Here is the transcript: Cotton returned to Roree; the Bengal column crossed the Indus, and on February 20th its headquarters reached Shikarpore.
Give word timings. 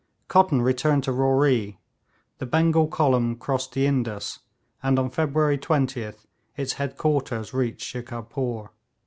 Cotton 0.27 0.63
returned 0.63 1.03
to 1.03 1.11
Roree; 1.11 1.77
the 2.39 2.47
Bengal 2.47 2.87
column 2.87 3.35
crossed 3.35 3.73
the 3.73 3.85
Indus, 3.85 4.39
and 4.81 4.97
on 4.97 5.11
February 5.11 5.59
20th 5.59 6.25
its 6.57 6.73
headquarters 6.73 7.53
reached 7.53 7.81
Shikarpore. 7.85 8.71